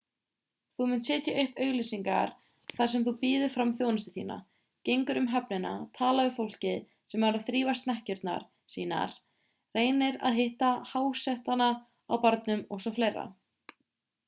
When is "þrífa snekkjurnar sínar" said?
7.51-9.13